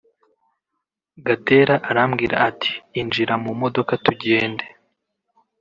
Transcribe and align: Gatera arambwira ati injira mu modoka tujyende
Gatera 1.25 1.75
arambwira 1.89 2.35
ati 2.49 2.71
injira 2.99 3.33
mu 3.43 3.51
modoka 3.61 3.93
tujyende 4.05 4.65